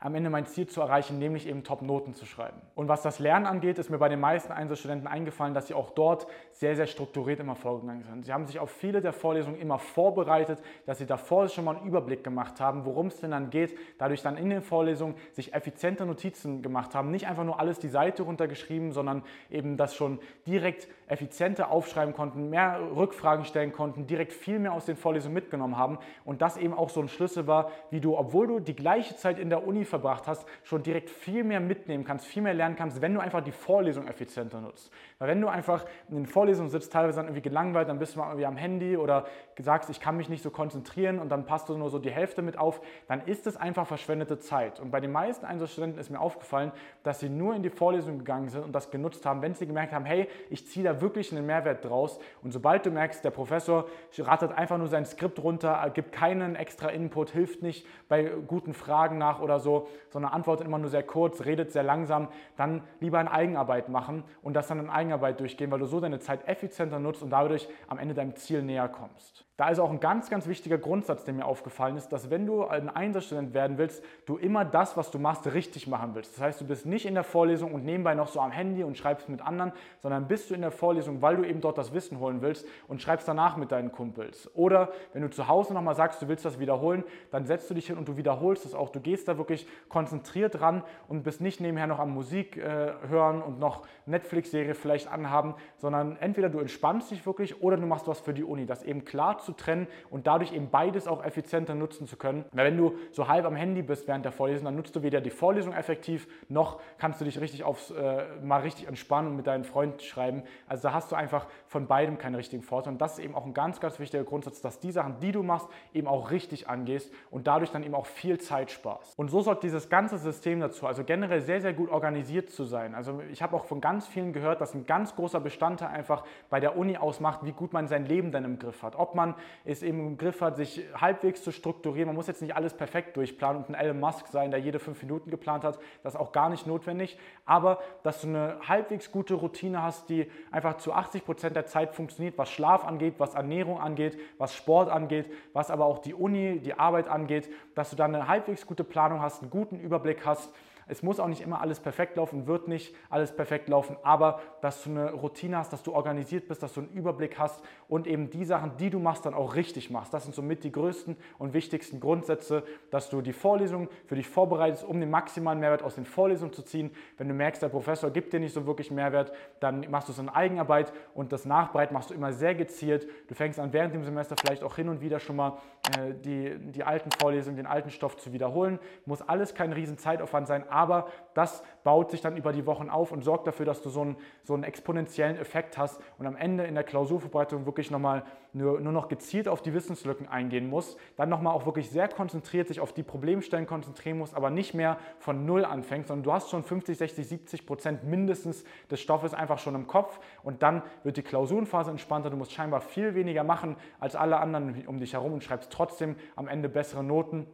am 0.02 0.16
Ende 0.16 0.30
mein 0.30 0.46
Ziel 0.46 0.66
zu 0.66 0.80
erreichen, 0.80 1.20
nämlich 1.20 1.46
eben 1.46 1.62
Top-Noten 1.62 2.12
zu 2.14 2.26
schreiben. 2.26 2.60
Und 2.74 2.88
was 2.88 3.02
das 3.02 3.20
Lernen 3.20 3.46
angeht, 3.46 3.78
ist 3.78 3.88
mir 3.88 3.98
bei 3.98 4.08
den 4.08 4.18
meisten 4.18 4.52
Einzelstudenten 4.52 5.06
eingefallen, 5.06 5.54
dass 5.54 5.68
sie 5.68 5.74
auch 5.74 5.90
dort 5.90 6.26
sehr, 6.50 6.74
sehr 6.74 6.88
strukturiert 6.88 7.38
immer 7.38 7.54
vorgegangen 7.54 8.02
sind. 8.02 8.24
Sie 8.24 8.32
haben 8.32 8.44
sich 8.44 8.58
auf 8.58 8.70
viele 8.70 9.00
der 9.00 9.12
Vorlesungen 9.12 9.60
immer 9.60 9.78
vorbereitet, 9.78 10.58
dass 10.86 10.98
sie 10.98 11.06
davor 11.06 11.48
schon 11.48 11.64
mal 11.64 11.76
einen 11.76 11.86
Überblick 11.86 12.24
gemacht 12.24 12.60
haben, 12.60 12.84
worum 12.84 13.06
es 13.06 13.20
denn 13.20 13.30
dann 13.30 13.50
geht, 13.50 13.78
dadurch 13.98 14.22
dann 14.22 14.36
in 14.36 14.50
den 14.50 14.62
Vorlesungen 14.62 15.14
sich 15.30 15.54
effiziente 15.54 16.04
Notizen 16.04 16.62
gemacht 16.62 16.96
haben, 16.96 17.12
nicht 17.12 17.28
einfach 17.28 17.44
nur 17.44 17.60
alles 17.60 17.78
die 17.78 17.88
Seite 17.88 18.24
runtergeschrieben, 18.24 18.90
sondern 18.90 19.22
eben 19.50 19.76
das 19.76 19.94
schon 19.94 20.18
direkt 20.48 20.88
effizienter 21.06 21.70
aufschreiben 21.70 22.12
konnten, 22.12 22.50
mehr 22.50 22.80
Rückfragen 22.96 23.44
stellen 23.44 23.72
konnten, 23.72 24.08
direkt 24.08 24.32
viel 24.32 24.58
mehr 24.58 24.72
aus 24.72 24.86
den 24.86 24.96
Vorlesungen 24.96 25.34
mitgenommen 25.34 25.76
haben 25.76 25.98
und 26.24 26.42
das 26.42 26.56
eben 26.56 26.74
auch 26.74 26.88
so 26.88 27.00
ein 27.00 27.08
Schlüssel 27.08 27.46
war, 27.46 27.70
wie 27.90 28.00
du, 28.00 28.18
obwohl 28.18 28.48
du 28.48 28.58
die 28.58 28.74
gleiche 28.74 29.14
Zeit 29.14 29.38
in 29.38 29.48
der 29.48 29.64
Uni 29.64 29.84
verbracht 29.92 30.26
hast, 30.26 30.46
schon 30.62 30.82
direkt 30.82 31.10
viel 31.10 31.44
mehr 31.44 31.60
mitnehmen 31.60 32.04
kannst, 32.04 32.24
viel 32.24 32.42
mehr 32.42 32.54
lernen 32.54 32.76
kannst, 32.76 33.02
wenn 33.02 33.12
du 33.12 33.20
einfach 33.20 33.42
die 33.42 33.52
Vorlesung 33.52 34.08
effizienter 34.08 34.60
nutzt. 34.60 34.90
Weil 35.18 35.28
wenn 35.28 35.40
du 35.40 35.48
einfach 35.48 35.84
in 36.08 36.16
den 36.16 36.26
Vorlesungen 36.26 36.70
sitzt, 36.70 36.92
teilweise 36.92 37.16
dann 37.16 37.26
irgendwie 37.26 37.42
gelangweilt, 37.42 37.88
dann 37.88 37.98
bist 37.98 38.14
du 38.14 38.20
mal 38.20 38.28
irgendwie 38.28 38.46
am 38.46 38.56
Handy 38.56 38.96
oder 38.96 39.26
sagst, 39.58 39.90
ich 39.90 40.00
kann 40.00 40.16
mich 40.16 40.30
nicht 40.30 40.42
so 40.42 40.50
konzentrieren 40.50 41.18
und 41.18 41.28
dann 41.28 41.44
passt 41.44 41.68
du 41.68 41.76
nur 41.76 41.90
so 41.90 41.98
die 41.98 42.10
Hälfte 42.10 42.40
mit 42.40 42.58
auf, 42.58 42.80
dann 43.06 43.20
ist 43.26 43.46
es 43.46 43.56
einfach 43.56 43.86
verschwendete 43.86 44.38
Zeit. 44.38 44.80
Und 44.80 44.90
bei 44.90 45.00
den 45.00 45.12
meisten 45.12 45.44
Einzelstudenten 45.44 46.00
ist 46.00 46.10
mir 46.10 46.20
aufgefallen, 46.20 46.72
dass 47.02 47.20
sie 47.20 47.28
nur 47.28 47.54
in 47.54 47.62
die 47.62 47.70
Vorlesung 47.70 48.18
gegangen 48.18 48.48
sind 48.48 48.64
und 48.64 48.72
das 48.72 48.90
genutzt 48.90 49.26
haben, 49.26 49.42
wenn 49.42 49.54
sie 49.54 49.66
gemerkt 49.66 49.92
haben, 49.92 50.06
hey, 50.06 50.26
ich 50.50 50.66
ziehe 50.66 50.84
da 50.84 51.00
wirklich 51.00 51.30
einen 51.32 51.46
Mehrwert 51.46 51.84
draus. 51.84 52.18
Und 52.42 52.52
sobald 52.52 52.86
du 52.86 52.90
merkst, 52.90 53.24
der 53.24 53.30
Professor 53.30 53.86
rattert 54.18 54.56
einfach 54.56 54.78
nur 54.78 54.88
sein 54.88 55.04
Skript 55.04 55.42
runter, 55.42 55.90
gibt 55.94 56.12
keinen 56.12 56.56
extra 56.56 56.88
Input, 56.88 57.30
hilft 57.30 57.62
nicht 57.62 57.86
bei 58.08 58.30
guten 58.46 58.74
Fragen 58.74 59.18
nach 59.18 59.40
oder 59.40 59.60
so, 59.60 59.81
sondern 60.10 60.32
antwortet 60.32 60.66
immer 60.66 60.78
nur 60.78 60.90
sehr 60.90 61.02
kurz, 61.02 61.44
redet 61.44 61.72
sehr 61.72 61.82
langsam, 61.82 62.28
dann 62.56 62.82
lieber 63.00 63.20
in 63.20 63.28
Eigenarbeit 63.28 63.88
machen 63.88 64.24
und 64.42 64.54
das 64.54 64.68
dann 64.68 64.78
in 64.78 64.90
Eigenarbeit 64.90 65.40
durchgehen, 65.40 65.70
weil 65.70 65.78
du 65.78 65.86
so 65.86 66.00
deine 66.00 66.20
Zeit 66.20 66.46
effizienter 66.48 66.98
nutzt 66.98 67.22
und 67.22 67.30
dadurch 67.30 67.68
am 67.88 67.98
Ende 67.98 68.14
deinem 68.14 68.36
Ziel 68.36 68.62
näher 68.62 68.88
kommst. 68.88 69.44
Da 69.58 69.68
ist 69.68 69.78
auch 69.78 69.90
ein 69.90 70.00
ganz, 70.00 70.30
ganz 70.30 70.48
wichtiger 70.48 70.78
Grundsatz, 70.78 71.24
der 71.24 71.34
mir 71.34 71.44
aufgefallen 71.44 71.96
ist, 71.96 72.08
dass 72.08 72.30
wenn 72.30 72.46
du 72.46 72.64
ein 72.64 72.88
Einserstudent 72.88 73.54
werden 73.54 73.78
willst, 73.78 74.02
du 74.26 74.36
immer 74.38 74.64
das, 74.64 74.96
was 74.96 75.10
du 75.10 75.18
machst, 75.18 75.46
richtig 75.52 75.86
machen 75.86 76.14
willst. 76.14 76.34
Das 76.34 76.40
heißt, 76.42 76.60
du 76.62 76.66
bist 76.66 76.86
nicht 76.86 77.06
in 77.06 77.14
der 77.14 77.22
Vorlesung 77.22 77.72
und 77.72 77.84
nebenbei 77.84 78.14
noch 78.14 78.28
so 78.28 78.40
am 78.40 78.50
Handy 78.50 78.82
und 78.82 78.96
schreibst 78.96 79.28
mit 79.28 79.40
anderen, 79.42 79.72
sondern 80.00 80.26
bist 80.26 80.50
du 80.50 80.54
in 80.54 80.62
der 80.62 80.72
Vorlesung, 80.72 81.22
weil 81.22 81.36
du 81.36 81.44
eben 81.44 81.60
dort 81.60 81.78
das 81.78 81.92
Wissen 81.92 82.18
holen 82.18 82.40
willst 82.40 82.66
und 82.88 83.02
schreibst 83.02 83.28
danach 83.28 83.56
mit 83.56 83.70
deinen 83.70 83.92
Kumpels. 83.92 84.50
Oder 84.54 84.90
wenn 85.12 85.22
du 85.22 85.30
zu 85.30 85.46
Hause 85.46 85.74
nochmal 85.74 85.94
sagst, 85.94 86.20
du 86.22 86.28
willst 86.28 86.44
das 86.44 86.58
wiederholen, 86.58 87.04
dann 87.30 87.44
setzt 87.44 87.70
du 87.70 87.74
dich 87.74 87.86
hin 87.86 87.98
und 87.98 88.08
du 88.08 88.16
wiederholst 88.16 88.64
es 88.64 88.74
auch. 88.74 88.88
Du 88.88 89.00
gehst 89.00 89.28
da 89.28 89.38
wirklich 89.38 89.66
konzentriert 89.88 90.60
ran 90.60 90.82
und 91.08 91.22
bist 91.22 91.40
nicht 91.40 91.60
nebenher 91.60 91.86
noch 91.86 91.98
am 91.98 92.10
Musik 92.10 92.56
äh, 92.56 92.92
hören 93.08 93.42
und 93.42 93.58
noch 93.58 93.82
Netflix-Serie 94.06 94.74
vielleicht 94.74 95.08
anhaben, 95.08 95.54
sondern 95.76 96.16
entweder 96.16 96.48
du 96.48 96.58
entspannst 96.58 97.10
dich 97.10 97.24
wirklich 97.26 97.62
oder 97.62 97.76
du 97.76 97.86
machst 97.86 98.08
was 98.08 98.20
für 98.20 98.34
die 98.34 98.44
Uni. 98.44 98.66
Das 98.66 98.82
eben 98.82 99.04
klar 99.04 99.38
zu 99.38 99.52
trennen 99.52 99.86
und 100.10 100.26
dadurch 100.26 100.52
eben 100.52 100.70
beides 100.70 101.06
auch 101.06 101.24
effizienter 101.24 101.74
nutzen 101.74 102.06
zu 102.06 102.16
können. 102.16 102.44
Weil 102.52 102.66
wenn 102.66 102.76
du 102.76 102.94
so 103.10 103.28
halb 103.28 103.44
am 103.44 103.54
Handy 103.54 103.82
bist 103.82 104.08
während 104.08 104.24
der 104.24 104.32
Vorlesung, 104.32 104.64
dann 104.64 104.76
nutzt 104.76 104.96
du 104.96 105.02
weder 105.02 105.20
die 105.20 105.30
Vorlesung 105.30 105.72
effektiv, 105.72 106.26
noch 106.48 106.80
kannst 106.98 107.20
du 107.20 107.24
dich 107.24 107.40
richtig 107.40 107.64
aufs, 107.64 107.90
äh, 107.90 108.24
mal 108.42 108.60
richtig 108.60 108.88
entspannen 108.88 109.30
und 109.30 109.36
mit 109.36 109.46
deinen 109.46 109.64
Freunden 109.64 110.00
schreiben. 110.00 110.42
Also 110.66 110.84
da 110.84 110.94
hast 110.94 111.12
du 111.12 111.16
einfach 111.16 111.46
von 111.66 111.86
beidem 111.86 112.18
keinen 112.18 112.34
richtigen 112.34 112.62
Vorteil. 112.62 112.92
Und 112.94 113.00
das 113.00 113.18
ist 113.18 113.24
eben 113.24 113.34
auch 113.34 113.46
ein 113.46 113.54
ganz, 113.54 113.80
ganz 113.80 113.98
wichtiger 113.98 114.24
Grundsatz, 114.24 114.60
dass 114.60 114.80
die 114.80 114.92
Sachen, 114.92 115.20
die 115.20 115.32
du 115.32 115.42
machst, 115.42 115.68
eben 115.92 116.08
auch 116.08 116.30
richtig 116.30 116.68
angehst 116.68 117.12
und 117.30 117.46
dadurch 117.46 117.70
dann 117.70 117.82
eben 117.82 117.94
auch 117.94 118.06
viel 118.06 118.38
Zeit 118.38 118.70
sparst. 118.70 119.18
Und 119.18 119.30
so 119.30 119.40
sollte 119.40 119.61
dieses 119.62 119.88
ganze 119.88 120.18
System 120.18 120.60
dazu, 120.60 120.86
also 120.86 121.04
generell 121.04 121.40
sehr, 121.40 121.60
sehr 121.60 121.72
gut 121.72 121.90
organisiert 121.90 122.50
zu 122.50 122.64
sein. 122.64 122.94
Also 122.94 123.22
ich 123.30 123.42
habe 123.42 123.56
auch 123.56 123.64
von 123.64 123.80
ganz 123.80 124.06
vielen 124.06 124.32
gehört, 124.32 124.60
dass 124.60 124.74
ein 124.74 124.86
ganz 124.86 125.14
großer 125.14 125.40
Bestandteil 125.40 125.88
einfach 125.88 126.24
bei 126.50 126.60
der 126.60 126.76
Uni 126.76 126.96
ausmacht, 126.96 127.40
wie 127.44 127.52
gut 127.52 127.72
man 127.72 127.88
sein 127.88 128.06
Leben 128.06 128.32
dann 128.32 128.44
im 128.44 128.58
Griff 128.58 128.82
hat. 128.82 128.96
Ob 128.96 129.14
man 129.14 129.34
es 129.64 129.82
eben 129.82 130.00
im 130.00 130.16
Griff 130.18 130.40
hat, 130.40 130.56
sich 130.56 130.84
halbwegs 131.00 131.42
zu 131.42 131.52
strukturieren. 131.52 132.08
Man 132.08 132.16
muss 132.16 132.26
jetzt 132.26 132.42
nicht 132.42 132.56
alles 132.56 132.74
perfekt 132.74 133.16
durchplanen 133.16 133.62
und 133.62 133.68
ein 133.68 133.74
Elon 133.74 134.00
Musk 134.00 134.26
sein, 134.28 134.50
der 134.50 134.60
jede 134.60 134.78
fünf 134.78 135.02
Minuten 135.02 135.30
geplant 135.30 135.64
hat. 135.64 135.78
Das 136.02 136.14
ist 136.14 136.20
auch 136.20 136.32
gar 136.32 136.48
nicht 136.48 136.66
notwendig. 136.66 137.18
Aber 137.44 137.78
dass 138.02 138.22
du 138.22 138.28
eine 138.28 138.56
halbwegs 138.66 139.10
gute 139.12 139.34
Routine 139.34 139.82
hast, 139.82 140.08
die 140.08 140.30
einfach 140.50 140.78
zu 140.78 140.92
80 140.92 141.24
Prozent 141.24 141.56
der 141.56 141.66
Zeit 141.66 141.94
funktioniert, 141.94 142.38
was 142.38 142.50
Schlaf 142.50 142.84
angeht, 142.84 143.14
was 143.18 143.34
Ernährung 143.34 143.80
angeht, 143.80 144.18
was 144.38 144.54
Sport 144.54 144.90
angeht, 144.90 145.30
was 145.52 145.70
aber 145.70 145.86
auch 145.86 145.98
die 145.98 146.14
Uni, 146.14 146.60
die 146.60 146.74
Arbeit 146.74 147.08
angeht, 147.08 147.48
dass 147.74 147.90
du 147.90 147.96
dann 147.96 148.14
eine 148.14 148.28
halbwegs 148.28 148.66
gute 148.66 148.84
Planung 148.84 149.20
hast, 149.20 149.41
einen 149.42 149.50
guten 149.50 149.78
Überblick 149.80 150.24
hast 150.24 150.48
es 150.86 151.02
muss 151.02 151.20
auch 151.20 151.28
nicht 151.28 151.40
immer 151.40 151.60
alles 151.60 151.80
perfekt 151.80 152.16
laufen, 152.16 152.46
wird 152.46 152.68
nicht 152.68 152.94
alles 153.10 153.34
perfekt 153.34 153.68
laufen, 153.68 153.96
aber 154.02 154.40
dass 154.60 154.82
du 154.84 154.90
eine 154.90 155.12
Routine 155.12 155.56
hast, 155.56 155.72
dass 155.72 155.82
du 155.82 155.92
organisiert 155.92 156.48
bist, 156.48 156.62
dass 156.62 156.74
du 156.74 156.80
einen 156.80 156.90
Überblick 156.90 157.38
hast 157.38 157.62
und 157.88 158.06
eben 158.06 158.30
die 158.30 158.44
Sachen, 158.44 158.76
die 158.78 158.90
du 158.90 158.98
machst, 158.98 159.26
dann 159.26 159.34
auch 159.34 159.54
richtig 159.54 159.90
machst. 159.90 160.12
Das 160.14 160.24
sind 160.24 160.34
somit 160.34 160.64
die 160.64 160.72
größten 160.72 161.16
und 161.38 161.54
wichtigsten 161.54 162.00
Grundsätze, 162.00 162.64
dass 162.90 163.10
du 163.10 163.20
die 163.20 163.32
Vorlesung 163.32 163.88
für 164.06 164.16
dich 164.16 164.28
vorbereitest, 164.28 164.84
um 164.84 165.00
den 165.00 165.10
maximalen 165.10 165.60
Mehrwert 165.60 165.82
aus 165.82 165.94
den 165.94 166.04
Vorlesungen 166.04 166.52
zu 166.52 166.62
ziehen. 166.62 166.90
Wenn 167.16 167.28
du 167.28 167.34
merkst, 167.34 167.62
der 167.62 167.68
Professor 167.68 168.10
gibt 168.10 168.32
dir 168.32 168.40
nicht 168.40 168.54
so 168.54 168.66
wirklich 168.66 168.90
Mehrwert, 168.90 169.32
dann 169.60 169.86
machst 169.90 170.08
du 170.08 170.12
es 170.12 170.18
in 170.18 170.28
Eigenarbeit 170.28 170.92
und 171.14 171.32
das 171.32 171.44
Nachbereiten 171.44 171.94
machst 171.94 172.10
du 172.10 172.14
immer 172.14 172.32
sehr 172.32 172.54
gezielt. 172.54 173.08
Du 173.28 173.34
fängst 173.34 173.58
an, 173.58 173.72
während 173.72 173.94
dem 173.94 174.04
Semester 174.04 174.36
vielleicht 174.38 174.62
auch 174.62 174.76
hin 174.76 174.88
und 174.88 175.00
wieder 175.00 175.20
schon 175.20 175.36
mal 175.36 175.58
äh, 175.96 176.14
die, 176.14 176.58
die 176.58 176.84
alten 176.84 177.10
Vorlesungen, 177.20 177.56
den 177.56 177.66
alten 177.66 177.90
Stoff 177.90 178.16
zu 178.16 178.32
wiederholen. 178.32 178.78
Muss 179.06 179.22
alles 179.22 179.54
kein 179.54 179.72
riesen 179.72 179.98
Zeitaufwand 179.98 180.46
sein, 180.46 180.68
aber 180.72 181.06
das 181.34 181.62
baut 181.84 182.10
sich 182.10 182.20
dann 182.20 182.36
über 182.36 182.52
die 182.52 182.66
Wochen 182.66 182.88
auf 182.88 183.12
und 183.12 183.22
sorgt 183.22 183.46
dafür, 183.46 183.66
dass 183.66 183.82
du 183.82 183.90
so 183.90 184.02
einen, 184.02 184.16
so 184.42 184.54
einen 184.54 184.64
exponentiellen 184.64 185.36
Effekt 185.36 185.78
hast 185.78 186.00
und 186.18 186.26
am 186.26 186.36
Ende 186.36 186.64
in 186.64 186.74
der 186.74 186.84
Klausurvorbereitung 186.84 187.66
wirklich 187.66 187.90
nochmal 187.90 188.24
nur, 188.52 188.80
nur 188.80 188.92
noch 188.92 189.08
gezielt 189.08 189.48
auf 189.48 189.62
die 189.62 189.72
Wissenslücken 189.72 190.28
eingehen 190.28 190.68
musst, 190.68 190.98
dann 191.16 191.28
nochmal 191.28 191.54
auch 191.54 191.64
wirklich 191.66 191.90
sehr 191.90 192.08
konzentriert 192.08 192.68
sich 192.68 192.80
auf 192.80 192.92
die 192.92 193.02
Problemstellen 193.02 193.66
konzentrieren 193.66 194.18
musst, 194.18 194.34
aber 194.34 194.50
nicht 194.50 194.74
mehr 194.74 194.98
von 195.18 195.46
Null 195.46 195.64
anfängst, 195.64 196.08
sondern 196.08 196.24
du 196.24 196.32
hast 196.32 196.50
schon 196.50 196.62
50, 196.62 196.98
60, 196.98 197.26
70 197.26 197.66
Prozent 197.66 198.04
mindestens 198.04 198.64
des 198.90 199.00
Stoffes 199.00 199.34
einfach 199.34 199.58
schon 199.58 199.74
im 199.74 199.86
Kopf 199.86 200.20
und 200.42 200.62
dann 200.62 200.82
wird 201.02 201.16
die 201.16 201.22
Klausurenphase 201.22 201.90
entspannter. 201.90 202.30
Du 202.30 202.36
musst 202.36 202.52
scheinbar 202.52 202.80
viel 202.80 203.14
weniger 203.14 203.44
machen 203.44 203.76
als 204.00 204.16
alle 204.16 204.38
anderen 204.38 204.86
um 204.86 204.98
dich 204.98 205.14
herum 205.14 205.32
und 205.32 205.44
schreibst 205.44 205.72
trotzdem 205.72 206.16
am 206.36 206.48
Ende 206.48 206.68
bessere 206.68 207.02
Noten 207.02 207.46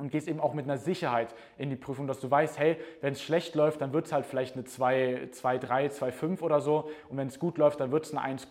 und 0.00 0.10
gehst 0.10 0.28
eben 0.28 0.40
auch 0.40 0.54
mit 0.54 0.64
einer 0.64 0.78
Sicherheit 0.78 1.34
in 1.58 1.70
die 1.70 1.76
Prüfung, 1.76 2.06
dass 2.06 2.20
du 2.20 2.30
weißt, 2.30 2.58
hey, 2.58 2.76
wenn 3.00 3.12
es 3.12 3.22
schlecht 3.22 3.54
läuft, 3.54 3.80
dann 3.80 3.92
wird 3.92 4.06
es 4.06 4.12
halt 4.12 4.26
vielleicht 4.26 4.54
eine 4.56 4.64
2, 4.64 5.28
2, 5.30 5.58
3, 5.58 5.88
2, 5.88 6.12
5 6.12 6.42
oder 6.42 6.60
so 6.60 6.90
und 7.08 7.16
wenn 7.16 7.28
es 7.28 7.38
gut 7.38 7.58
läuft, 7.58 7.80
dann 7.80 7.92
wird 7.92 8.04
es 8.04 8.12
eine 8.12 8.22
1, 8.22 8.48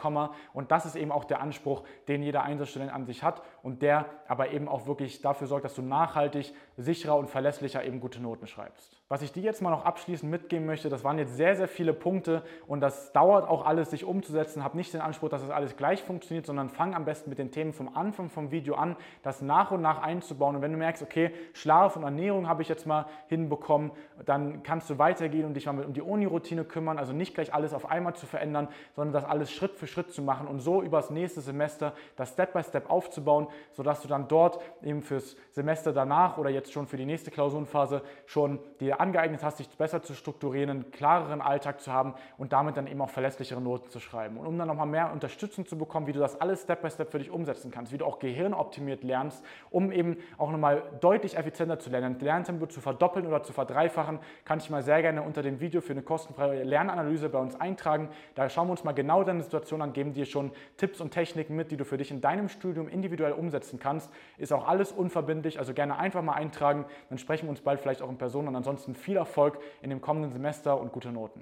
und 0.53 0.72
das 0.72 0.86
ist 0.86 0.96
eben 0.96 1.12
auch 1.12 1.25
der 1.25 1.41
Anspruch, 1.41 1.84
den 2.08 2.24
jeder 2.24 2.44
Einzelstudent 2.44 2.94
an 2.94 3.06
sich 3.06 3.24
hat 3.24 3.41
und 3.63 3.82
der 3.82 4.06
aber 4.27 4.51
eben 4.51 4.68
auch 4.68 4.88
wirklich 4.88 5.22
dafür 5.22 5.48
sorgt, 5.48 5.65
dass 5.65 5.75
du 5.75 5.82
nachhaltig, 5.82 6.53
sicherer 6.77 7.18
und 7.18 7.29
verlässlicher 7.29 7.84
eben 7.84 8.00
gute 8.00 8.22
Noten 8.22 8.48
schreibst. 8.48 9.01
Was 9.10 9.22
ich 9.22 9.32
dir 9.32 9.41
jetzt 9.41 9.62
mal 9.62 9.72
noch 9.72 9.86
abschließend 9.86 10.29
mitgeben 10.29 10.65
möchte, 10.65 10.88
das 10.89 11.03
waren 11.03 11.18
jetzt 11.18 11.36
sehr, 11.36 11.56
sehr 11.56 11.68
viele 11.68 11.94
Punkte 11.94 12.44
und 12.68 12.79
das 12.79 13.12
dauert 13.12 13.48
auch 13.48 13.65
alles, 13.65 13.89
sich 13.89 14.06
umzusetzen. 14.06 14.63
Hab 14.63 14.75
nicht 14.75 14.94
den 14.94 15.01
Anspruch, 15.01 15.29
dass 15.29 15.41
das 15.41 15.50
alles 15.50 15.75
gleich 15.75 16.03
funktioniert, 16.03 16.46
sondern 16.46 16.70
fang 16.70 16.94
am 16.94 17.06
besten 17.06 17.29
mit 17.29 17.39
den 17.39 17.51
Themen 17.51 17.74
vom 17.74 17.96
Anfang 17.96 18.29
vom 18.29 18.51
Video 18.51 18.75
an, 18.75 18.96
das 19.24 19.41
nach 19.41 19.72
und 19.72 19.82
nach 19.82 20.01
einzubauen. 20.01 20.56
Und 20.56 20.62
wenn 20.62 20.72
du 20.72 20.77
merkst, 20.77 21.01
okay, 21.01 21.32
Schlaf 21.53 21.96
und 21.96 22.03
Ernährung 22.03 22.48
habe 22.48 22.62
ich 22.62 22.69
jetzt 22.69 22.86
mal 22.86 23.05
hinbekommen, 23.27 23.91
dann 24.25 24.63
kannst 24.63 24.89
du 24.89 24.98
weitergehen 24.98 25.46
und 25.46 25.53
dich 25.53 25.65
mal 25.65 25.84
um 25.84 25.93
die 25.93 26.01
Uni-Routine 26.01 26.63
kümmern. 26.65 26.98
Also 26.98 27.13
nicht 27.13 27.36
gleich 27.36 27.53
alles 27.53 27.74
auf 27.74 27.89
einmal 27.89 28.15
zu 28.15 28.25
verändern, 28.25 28.67
sondern 28.96 29.13
das 29.13 29.29
alles 29.29 29.51
Schritt 29.51 29.75
für 29.75 29.88
Schritt 29.88 30.12
zu 30.12 30.22
machen 30.22 30.48
und 30.48 30.60
so 30.60 30.81
übers 30.81 31.10
nächste 31.10 31.41
Semester 31.41 31.93
das 32.15 32.29
Step 32.34 32.53
by 32.53 32.63
Step 32.63 32.89
aufzubauen, 32.89 33.48
sodass 33.72 34.01
du 34.01 34.08
dann 34.08 34.27
dort 34.27 34.60
eben 34.84 35.01
fürs 35.01 35.36
Semester 35.51 35.93
danach 35.93 36.38
oder 36.38 36.50
jetzt 36.50 36.72
schon 36.72 36.88
für 36.88 36.98
die 36.98 37.05
nächste 37.05 37.31
Klausurenphase 37.31 38.01
schon 38.25 38.60
dir 38.79 39.01
angeeignet 39.01 39.43
hast, 39.43 39.60
dich 39.60 39.69
besser 39.69 40.01
zu 40.01 40.13
strukturieren, 40.13 40.69
einen 40.69 40.91
klareren 40.91 41.41
Alltag 41.41 41.81
zu 41.81 41.91
haben 41.91 42.13
und 42.38 42.53
damit 42.53 42.77
dann 42.77 42.88
eben 42.88 43.01
auch 43.01 43.10
verlässlichere 43.10 43.62
Noten 43.62 43.89
zu 43.89 44.00
schreiben. 44.00 44.38
Und 44.38 44.48
um 44.48 44.58
dann 44.58 44.67
nochmal 44.67 44.88
mehr 44.88 45.12
Unterstützung 45.12 45.65
zu 45.65 45.77
bekommen, 45.77 46.08
wie 46.08 46.13
du 46.13 46.19
das 46.19 46.39
alles 46.39 46.63
Step 46.63 46.81
by 46.81 46.89
Step 46.89 47.12
für 47.12 47.19
dich 47.19 47.31
umsetzen 47.31 47.72
kannst, 47.72 47.91
wie 47.91 47.98
du 47.98 48.05
auch 48.05 48.19
gehirnoptimiert 48.19 49.03
lernst, 49.03 49.43
um 49.69 49.91
eben 49.91 50.17
auch 50.38 50.51
nochmal 50.51 50.84
deutlich 51.29 51.38
effizienter 51.38 51.79
zu 51.79 51.89
lernen, 51.89 52.17
Lerntempo 52.19 52.65
zu 52.65 52.81
verdoppeln 52.81 53.27
oder 53.27 53.43
zu 53.43 53.53
verdreifachen, 53.53 54.19
kann 54.45 54.59
ich 54.59 54.69
mal 54.69 54.81
sehr 54.81 55.01
gerne 55.01 55.21
unter 55.21 55.41
dem 55.41 55.59
Video 55.59 55.81
für 55.81 55.93
eine 55.93 56.01
kostenfreie 56.01 56.63
Lernanalyse 56.63 57.29
bei 57.29 57.39
uns 57.39 57.59
eintragen. 57.59 58.09
Da 58.36 58.50
schauen 58.50 58.67
wir 58.67 58.71
uns 58.71 58.83
mal 58.83 58.93
genau 58.93 59.24
deine 59.24 59.43
Situation 59.43 59.81
an, 59.81 59.93
geben 59.93 60.13
dir 60.13 60.25
schon 60.25 60.51
Tipps 60.77 61.01
und 61.01 61.12
Techniken 61.12 61.55
mit, 61.55 61.71
die 61.71 61.77
du 61.77 61.86
für 61.86 61.98
dich 61.98 62.12
in 62.12 62.21
deinem 62.21 62.50
Studium 62.50 62.88
individuell 62.88 63.33
umsetzen 63.33 63.79
kannst. 63.79 64.12
Ist 64.38 64.53
auch 64.53 64.67
alles 64.67 64.91
unverbindlich, 64.91 65.59
also 65.59 65.74
gerne 65.74 65.98
einfach 65.98 66.21
mal 66.21 66.33
eintragen. 66.33 66.86
Dann 67.09 67.17
sprechen 67.17 67.45
wir 67.45 67.51
uns 67.51 67.62
bald 67.62 67.79
vielleicht 67.79 68.01
auch 68.01 68.09
in 68.09 68.17
Person 68.17 68.48
und 68.48 68.55
ansonsten 68.55 68.95
viel 68.95 69.17
Erfolg 69.17 69.59
in 69.81 69.89
dem 69.89 70.01
kommenden 70.01 70.31
Semester 70.31 70.79
und 70.79 70.91
gute 70.91 71.12
Noten. 71.12 71.38